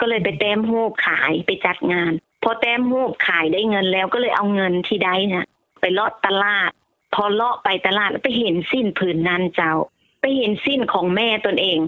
[0.00, 5.46] ก็เลยไปแต้มฮูปขายไปจัดงาน พอแต้มฮูปขายได้เงินแล้วก็เลยเอาเงินที่ได้น่ะ
[5.80, 6.70] ไปเลาะตลาด
[7.14, 9.72] พอเลาะไปตลาดไปเห็นสิ้นผืนนั้นเจ้า
[10.20, 11.78] ไปเห็นสิ้นของแม่ตนเอง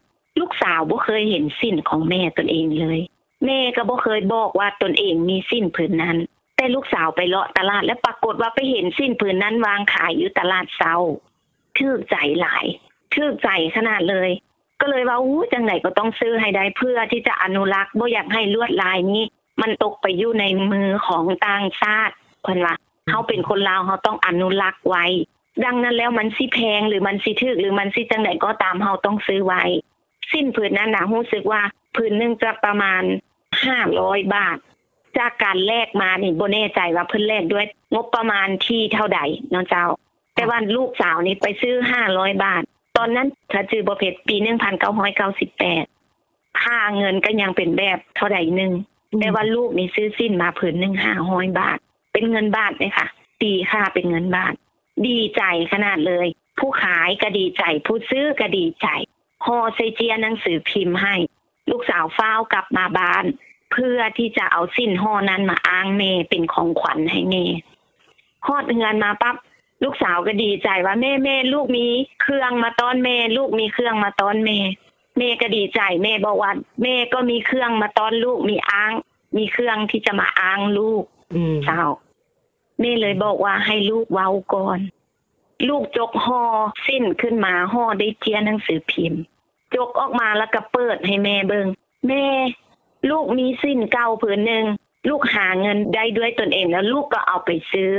[0.40, 3.00] ลูกสาวบ่เคยเห็นสิ้นของแม่ตนเองเลย
[3.44, 6.18] แม่ก็บ่เคยบอกว่าตนเองมีสิ้นผืนนั้น
[6.56, 10.94] แต่ลูกสาวไปเลาะตลาด และปรากฏว่าไปเห็นสิ้นผืนนั้นวางขายอยู่ตลาดเซา
[11.78, 12.64] ทึกใจหลาย
[13.14, 14.30] ทึกใจขนาดเลย
[14.80, 19.22] ก็เลยว่าอู้จังไหนก็ต้องซื้อให้ได้เพื่อที่จะอนุรักษ์บ่อยากให้ลวดลายนี้
[19.62, 22.74] มันตกไปอยู่ในมือของต่างชาติเพิ่นว่า
[23.08, 25.04] เฮาเป็นคนลาวเฮาต้องอนุรักษ์ไว้
[25.64, 29.62] ดังนั้นแล้วมันสิแพงหรือมันสิถึกหรือมันสิจังไหนก็ตามเฮาต้องซื้อไว้
[30.32, 31.62] สิ้นผืนนั้นนะรู้สึกว่า
[31.96, 33.02] ผืนนึงจะประมาณ
[33.68, 34.58] 500บาท
[35.18, 39.86] จากการแลกมานี่บ่แน่ใจว่าเพิ่นแลกด้วย งบประมาณที่เท่าใดเนาะเจ้า
[40.34, 42.62] แต่ว่าลูกสาวนี่ไปซื้อห้าร้อยบาท
[42.98, 45.84] ตอนนั้นถ้าจือบ่ผิดปีหนึ่งพันเก้าร้อยเก้าสิบแปด
[46.62, 48.72] ค่าเงินก็ยังเป็นแบบเท่าใดหนึ่ง
[49.18, 51.78] แต่ว่าลูกนี่ซื้อสิ้นมาผืนหนึ่งห้าร้อยบาท
[52.12, 53.06] เป็นเงินบาทเลยค่ะ
[53.40, 54.54] ตีค่าเป็นเงินบาท
[55.06, 56.26] ดีใจขนาดเลย
[56.58, 58.88] ผู้ขายก็ดีใจ ผู้ซื้อก็ดีใจ
[59.44, 61.14] ฮอเซเจียหนังสือพิมพ์ให้
[61.70, 63.24] ลูกสาวเฝ้าวกลับมาบ้าน
[63.72, 67.34] เพื่อที่จะเอาสิ้นห่อนั้นมาอ้างเมเป็นของขวัญให้เม
[68.46, 69.37] ฮอดเงินมาปั๊บ
[69.82, 71.86] ลูกสาวก็ดีใจว่าแม่แม่ลูกมี
[72.22, 74.58] เครื่องมาต้อนแม่ ลูกมีเครื่องมาต้อนแม่
[75.18, 78.92] แม่ก็ดีใจแม่บอกว่าแม่ก็มีเครื่องมาต้อนลูกมีอ้าง
[79.36, 81.84] มีเครื่องที่จะมาอ้างลูกอืมเจ้า
[82.80, 84.78] แม่เลยบอกว่าให้ลูกเว้าก่อน
[85.68, 86.42] ลูกจกห่อ
[86.86, 89.22] สิ้นขึ้นมาห่อได้เจียหนังสือพิมพ์
[89.74, 91.66] จกออกมาแล้วก็เปิดให้แม่เบิง
[92.08, 92.24] แม่
[93.10, 94.64] ลูกมีสิ้นเก่าผืนหนึ่ง
[95.08, 97.92] ลูกหาเงินได้ด้วยตนเองแล้วลูกก็เอาไปซื้อ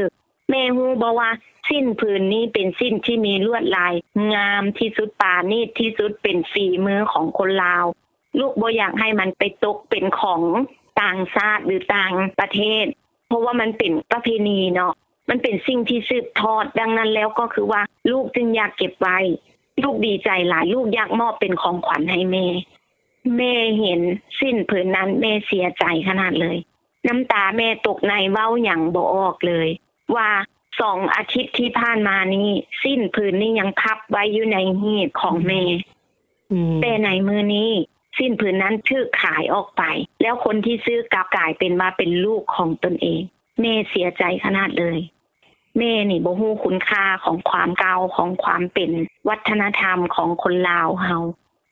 [0.49, 1.31] แม่ฮู้บอกว่า
[1.69, 3.93] สิ้นผืนนี้เป็นสิ้นที่มีลวดลาย
[4.33, 7.85] งามที่สุดปานีตที่สุดเป็นฝีมือของคนลาว
[8.39, 10.41] ลูกบ่อยากให้มันไปตกเป็นของ
[11.01, 12.85] ต่างชาติหรือต่างประเทศ
[13.27, 14.93] เพราะว่ามันเป็นประเพณีเนาะ
[15.29, 17.81] มันเป็นสิ่งที่สืบทอดดังนั้นแล้วก็คือว่า
[18.11, 19.17] ลูกจึงอยากเก็บไว้
[19.83, 22.45] ลูกดีใจหลาย ลูกอยากมอบเป็นของขวัญให้แม่
[23.37, 24.01] แม่เห็น
[24.39, 26.57] สิ้นผืนนั้นแม่เสียใจขนาดเลย
[27.07, 29.67] น้ำตาแม่ตกในเว้าอย่างบ่ออกเลย
[30.15, 30.29] ว่า
[30.81, 32.49] สองอาทิตย์ที่ผ่านมานี้
[32.83, 35.61] สิ้นผืนนี้ยังพับไว้อยู่ในหีบของแม่
[36.51, 37.71] อืมแต่ในมือนี้
[38.17, 39.83] สิ้นผืนนั้นชื่อขายออกไป
[40.21, 43.21] แล้วคนที่ซื้อกลับกลายเป็นว่าเป็นลูกของตนเอง
[43.61, 44.99] แม่เสียใจขนาดเลย
[45.77, 48.91] แม่นี่บ่ฮู้คุณค่าของความเก่าของความเป็น
[49.29, 51.17] วัฒนธรรมของคนลาวเฮา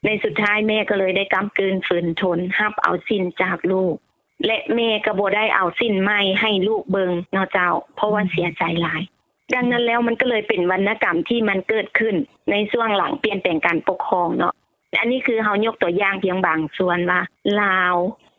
[0.06, 3.96] ในสุดท้ายแม่ก็เลยได้กำกืนฝืนทนรับเอาสิ้นจากลูก
[4.46, 9.02] และแม่ก็บ่ได้เอาสิ้นไม้ให้ลูกเบิงเนาะเจ้า เพราะว่าเสียใจหลาย
[9.54, 12.16] ดังนั้นแล้วมันก็เลยเป็นวรรณกรรมที่มันเกิดขึ้น
[12.52, 14.54] ในช่วงหลังเปลี่ยนแปลงการปกครองเนาะ
[15.00, 17.22] อันนี้คือเฮายกตัวอย่างเพียงบางส่วนว่า
[17.62, 17.96] ลาว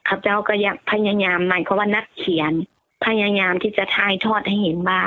[0.09, 2.53] ข้าพเจ้าก็อยากพยายามหมายความว่านักเขียน
[3.07, 5.03] พยายามที่จะถ่ายทอดให้เห็นว่า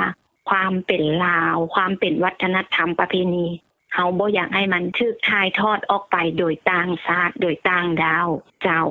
[0.50, 3.46] ความเป็นลาว ความเป็นวัฒนธรรมประเพณี
[3.94, 8.28] เฮาบ่อยากให้มันถูกถ่ายทอดออกไปโดยต่างชาติโดยต่างดาว
[8.62, 8.82] เจ้า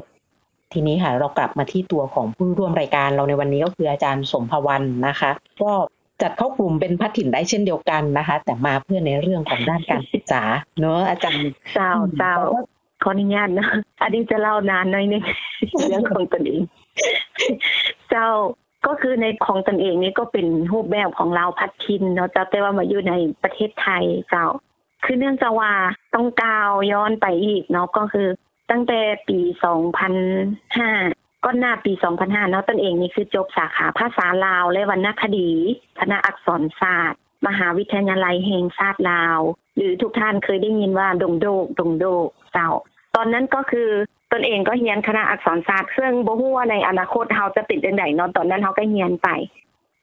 [0.73, 5.31] ทีนี้ค่ะเรากลับมาที่ตัวของผู้ร่วมรายการเราในวันนี้ก็คืออาจารย์สมภวันนะคะ
[5.63, 5.71] ก็
[6.21, 10.43] จัดเข้ากลุ่มเป็นพัฒถิ่นได้เช่นเดียวกันนะคะ แต่มาเพื่อในเรื่องของด้านการศึกษา
[10.79, 12.41] เนอะอาจารย์เจ้าเจ้าว
[13.03, 13.67] ขออนุญาตนะ
[14.01, 15.23] อันนี้จะเล่านานหน่อยนึง
[15.89, 16.61] เรื่องของตนเอง
[18.09, 18.27] เจ้า
[18.87, 24.45] ก็คือในของตนเองนี่ก็เป็นรูปแบบของเราพัดทินเนาะเจ้าแต่ว่ามาอยู่ในประเทศไทยเจ้า
[25.03, 25.71] คือเนื่องจากว่า
[26.15, 28.27] ต้องกาวย้อนไปอีกเนาะก็คือ
[28.71, 29.39] ตั้งแต่ปี
[30.61, 35.49] 2005ก็หน้าปี2005เนาะตนเองนี่คือจบสาขาภาษาลาว และวรรณคดี
[35.99, 39.39] คณะอักษรศาสตร์ มหาวิทยาลัยแห่งชาติลาว
[39.75, 42.71] หรือทุกท่านเคยได้ยินว่าดงโดกดงโดกเจ้า
[43.15, 43.89] ตอนนั้นก็คือ
[44.31, 49.29] ตนเองก็เรียนคณะอักษรศาสตร์ซึ่งบ่ฮู้ว่าในอนาคตเฮาจะเป็นจังไดเนาะตอนนั้นเฮาก็เรียนไป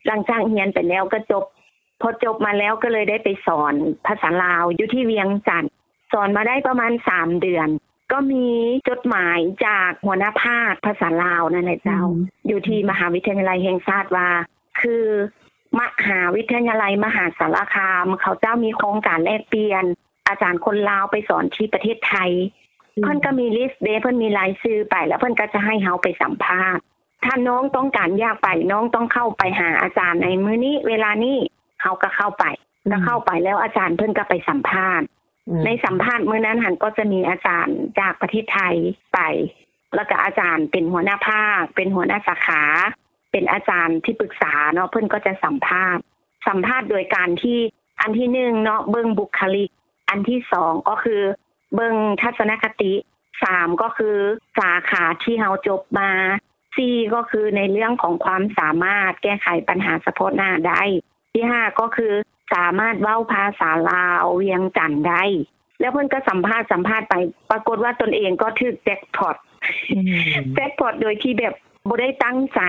[0.07, 1.45] หลังจากเรียนไปแล้วก็จบ
[2.01, 3.75] พอจบมาแล้วก็เลยได้ไปสอน
[4.07, 5.73] ภาษาลาวอยู่ที่เวียงจันทร์
[6.13, 7.69] สอนมาได้ประมาณสามเดือน
[8.13, 8.47] ก็มี
[8.89, 12.01] จดหมายจากหัวหน้าภาคภาษาลาวนั่นแหละเจ้า
[12.47, 14.29] อยู่ที่มหาวิทยาลัยแห่งชาติว่า
[14.81, 15.05] คือ
[15.81, 19.85] มหาวิทยาลัยมหาสารคาม เขาเจ้ามีโครงการแลกเปลี่ยน
[20.29, 22.31] อาจารย์คนลาวไปสอนที่ประเทศไทย
[23.03, 26.83] เพิ่นก็มีลิสต์เดเพิ่นมีรายชื่อไป แล้วเพิ่นก็จะให้เฮาไปสัมภาษณ์
[27.25, 31.37] ถ้าน้องต้องการอยากไปน้องต้องเข้าไปหาอาจารย์ในมื้อนี้ เวลานี้
[31.83, 32.45] เฮาก็เข้าไป
[32.91, 35.18] ก็เข้าไปแล้วอาจารย์เพิ่นก็ไปสัมภาษณ์อืม
[35.65, 38.75] ในสัมภาษณ์มื้อนั้นหันก็จะมีอาจารย์จากประเทศไทย
[39.15, 39.19] ไป
[39.95, 42.63] แล้วก็อาจารย์เป็นหัวหน้าภาค เป็นหัวหน้าสาขา
[43.31, 46.03] เป็นอาจารย์ที่ปรึกษาเนาะเพิ่อนก็จะสัมภาษณ์
[46.49, 47.59] สัมภาษณ์โดยการที่
[48.01, 49.71] อันที่หนึ่งเนาะเบิ่งบุคลิก
[50.09, 51.23] อันที่สองก็คือ
[51.75, 52.93] เบิ่งทัศนคติ
[53.45, 54.17] สามก็คือ
[54.59, 56.11] สาขาที่เฮาจบมา
[56.77, 60.83] สี่ก็คือในเรื่องของความสามารถแก้ไขปัญหาเฉพาะหน้าได้
[61.33, 62.13] ที่ห้าก็คือ
[62.53, 65.25] สามารถเว้าภาษาลาวเวียงจันทน์ได้
[65.81, 67.15] แล้วเพิ่นก็สัมภาษณ์สัมภาษณ์ไป
[67.51, 69.37] ปรากฏว่าตนเองก็ถูกแจ็คพอต
[69.93, 71.55] อืมแจ็คพอตโดยที่แบบ
[71.89, 72.61] บ่ได้ตั้งใจ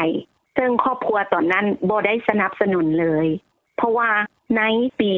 [0.58, 3.28] ซึ่งครอบครัวตอนนั้นบ่ได้สนับสนุนเลย
[3.78, 4.10] เพราะว่า
[4.58, 4.64] ใน
[5.00, 5.12] ปี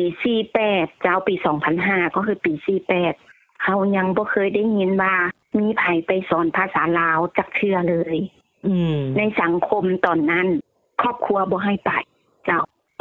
[0.47, 1.33] 48เจ้าปี
[1.75, 2.53] 2005 ก็คือปี
[3.07, 5.15] 48เขายังบ่เคยได้ยินว่า
[5.59, 8.17] มีไผไปสอนภาษาลาวจักเทื่อเลย
[8.67, 10.47] อืมในสังคมตอนนั้น
[11.01, 12.10] ครอบครัวบ่ให้ไปเจ้า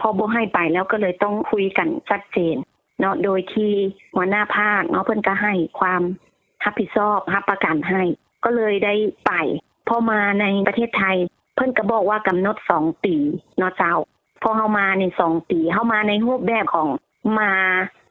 [0.01, 2.57] พอบ่ให้ไปแล้วก็เลยต้องคุยกันชัดเจน
[3.01, 3.73] เนาะโดยที่
[4.15, 6.03] หัวหน้าภาคเนาะเพิ่นก็ให้ความ
[6.65, 8.03] รับผิดชอบรับประกันให้
[8.45, 8.95] ก็เลยได้
[9.27, 9.33] ไป
[9.89, 11.17] พอมาในประเทศไทย
[11.55, 13.17] เพิ่นก็บอกว่ากำหนดสองปี
[13.59, 13.95] เนาะเจ้า
[14.43, 16.89] พอเฮามาในสองปีเฮามาในรูปแบบของ
[17.39, 17.51] มา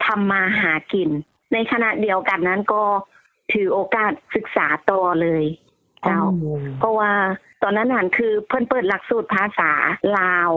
[0.06, 1.10] ทำมาหากิน
[1.54, 2.84] ในขณะเดียวกันนั้นก็
[3.54, 5.44] ถือโอกาสศึกษาต่อเลย
[6.04, 6.22] เจ้า
[6.80, 7.12] เพราะว่า
[7.62, 9.72] ตอนนั้นหันคือเพิ่นเปิดหลักสูตรภาษา
[10.20, 10.50] ลาว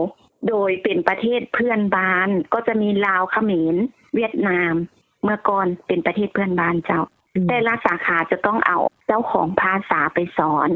[0.47, 3.75] โดยเป็นประเทศเพื่อนบ้าน ก็จะมีลาวเขมร
[4.15, 4.73] เวียดนาม
[5.23, 7.01] เมื่อก่อนเป็นประเทศเพื่อนบ้านเจ้า
[7.47, 8.77] แต่ละสาขาจะต้องเอา
[9.07, 10.69] เจ้าของภาษาไปสอน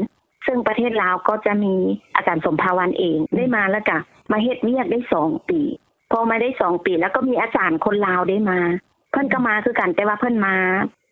[0.46, 1.74] ซึ่งประเทศลาวก็จะมี
[2.16, 3.96] อาจารย์สมภาวันเองได้มาแล้วก็
[4.30, 5.60] มาเฮ็ดเวียกได้สองปี
[6.12, 8.60] พอมาได้สองปีแล้วก็มีอาจารย์คนลาวได้มา
[9.10, 10.56] เพิ่นก็มาคือกันแต่ว่าเพิ่นมา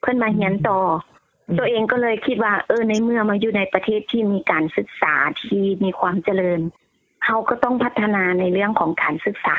[0.02, 0.80] เพิ่นมาเรียนต่อ
[1.58, 6.60] ตัวเองก็เลยคิดว่าเออในเมื่อมาอยู่ในประเทศที่มีการศึกษาที่มีความเจริญ
[7.26, 9.58] เขาก็ต้องพัฒนาในเรื่องของการศึกษา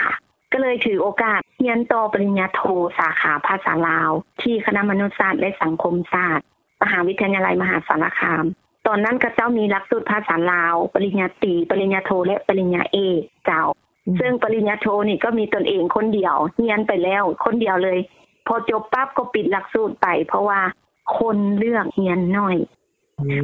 [0.51, 2.62] ก็เลยถือโอกาสเรียนต่อปริญญาโท
[2.99, 6.45] สาขาภาษาลาว ที่คณะมนุษยศาสตร์และสังคมศาสตร์
[6.84, 8.45] มหาวิทยาลัยมหาสารคาม
[8.88, 13.63] ตอนนั้นก็เจ้ามีหลักสูตรภาษาลาว ปริญญาตรีปริญญาโทและปริญญาเอกเจ้า
[14.19, 17.99] ซึ่งปริญญาโทนี่ก็มีตนเองคนเดียวเรียนไปแล้ว คนเดียวเลย
[18.47, 20.60] พอจบปั๊บก็ปิดหลักสูตรไป เพราะว่า
[21.19, 22.58] คนเลือกเรียนน้อย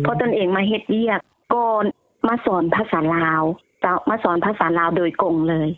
[0.01, 1.19] เพราะตนเองมาเฮ็ดเวียก
[1.53, 1.63] ก็
[2.27, 3.72] มาสอนภาษาลาวเจ้า
[4.10, 5.69] มาสอนภาษาลาวโดยกงเลย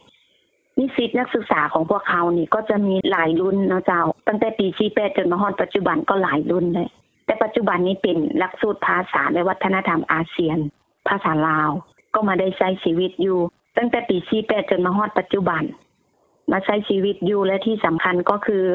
[0.79, 6.89] นิสิตนักศึกษาของพวกเขานี่ก็จะมีหลายรุ่นเนาะเจ้า ตั้งแต่ปี48จนมาฮอดปัจจุบันก็หลายรุ่นเลย
[7.25, 10.59] แต่ปัจจุบันนี้เป็นหลักสูตรภาษาและวัฒนธรรมอาเซียน
[11.07, 11.69] ภาษาลาว
[12.13, 13.39] ก็มาได้ใช้ชีวิตอยู่
[13.77, 15.63] ตั้งแต่ปี48จนมาฮอดปัจจุบัน
[16.51, 18.65] มาใช้ชีวิตอยู่และที่สำคัญก็คือ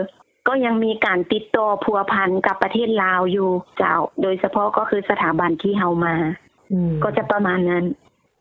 [0.49, 6.15] ก็ยังมีการติดต่อพัวพันกับประเทศลาวอยู่เจ้า โดยเฉพาะก็คือสถาบันที่เฮามา
[7.05, 7.85] ก็จะประมาณนั้น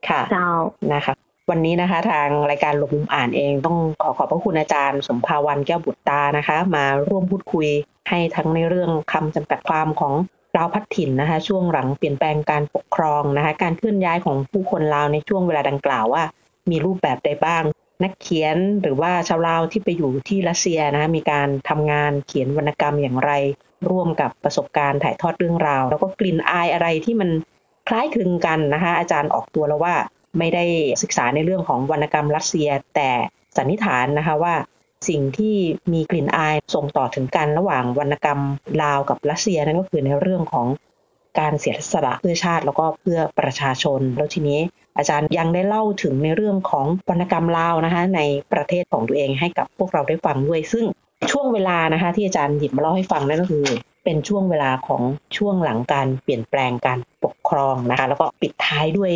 [0.08, 0.52] ค่ะเจ้า
[0.94, 1.14] นะคะ
[1.50, 7.68] วันนี้นะคะทางรายการหลบมุมอ่านเองต้องขอขอบพระคุณอาจารย์ สมภาวันแก้วบุตรตานะคะ มาร่วมพูดคุย
[8.10, 10.14] ให้ทั้งในเรื่องคำจำกัดความของ
[10.58, 16.24] ลาวพัดถิ่นนะคะ ช่วงหลังเปลี่ยนแปลงการปกครองนะคะ การเคลื่อนย้ายของผู้คนลาวในช่วงเวลาดังกล่าวว่า
[16.70, 17.64] มีรูปแบบใดบ้าง
[18.04, 23.32] นักเขียนหรือว่าชาวลาวที่ไปอยู่ที่รัสเซียนะคะมีการทำงานเขียนวรรณกรรมอย่างไร
[23.90, 27.30] ร่วมกับประสบการณ์ถ่ายทอดเรื่องราว แล้วก็กลิ่นอายอะไรที่มัน
[27.90, 29.96] คล้ายคลึงกันนะคะ อาจารย์ออกตัวแล้วว่า
[30.40, 30.66] ไม่ได้
[31.04, 33.10] ศึกษาในเรื่องของวรรณกรรมรัสเซีย แต่
[33.58, 34.56] สันนิษฐานนะคะว่า
[35.10, 35.56] สิ่งที่
[35.94, 38.40] มีกลิ่นอายส่งต่อถึงกันระหว่างวรรณกรรม
[38.84, 40.68] ลาวกับรัสเซียนั่นก็คือในเรื่องของ
[41.40, 44.60] การเสียสละเพื่อชาติแล้วก็เพื่อประชาชน แล้วทีนี้
[44.98, 48.22] อาจารย์ยังได้เล่าถึงในเรื่องของวรรณกรรมลาวนะคะใน
[48.54, 50.86] ประเทศของตัวเองให้กับพวกเราได้ฟังด้วย ซึ่ง
[51.32, 53.66] ช่วงเวลานะคะที่อาจารย์หยิบมาเล่าให้ฟังนั่นก็คือ
[54.10, 55.02] เป็นช่วงเวลาของ
[55.38, 59.12] ช่วงหลังการเปลี่ยนแปลงการปกครองนะคะ แล้วก็ปิดท้ายด้วย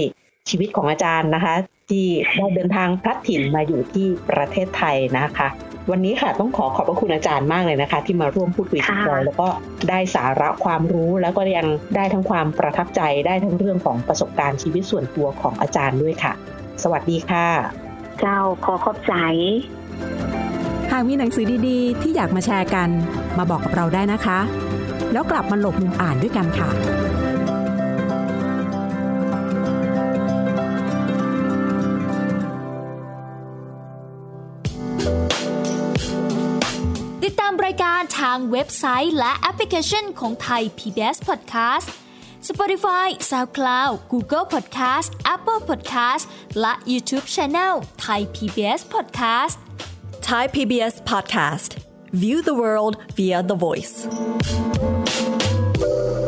[0.49, 1.55] ชีวิตของอาจารย์นะคะ
[1.89, 2.05] ที่
[2.37, 5.47] ได้เดินทางพลัดถิ่นมาอยู่ที่ประเทศไทยนะคะ
[5.91, 9.47] วันนี้ค่ะต้องขอขอบพระคุณอาจารย์มากเลยนะคะ ที่มาร่วมพูดคุยกับเราแล้วก็
[9.89, 16.33] ได้สาระความรู้แล้วก็ยังได้ทั้งความประทับใจได้ทั้งเรื่องของประสบการณ์ชีวิตส่วนตัวของอาจารย์ด้วยค่ะ
[16.83, 17.47] สวัสดีค่ะ
[18.19, 19.13] เจ้าขอขอบใจ
[20.91, 22.89] หากมีหนังสือดีๆ ที่อยากมาแชร์กัน
[23.37, 24.39] มาบอกกับเราได้นะคะ
[25.13, 26.69] แล้วกลับมาหลบมุมอ่านด้วยกันค่ะ
[37.23, 41.87] ติดตามรายการทางเว็บไซต์และแอปพลิเคชันของไทย PBS Podcast
[42.49, 46.23] Spotify SoundCloud Google Podcast Apple Podcast
[46.59, 47.73] และ YouTube Channel
[48.05, 49.57] Thai PBS Podcast
[50.23, 51.79] Thai PBS Podcast.
[52.13, 54.07] View the world via the voice.
[55.83, 56.22] you